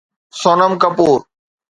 [0.39, 1.19] Sonam Kapoor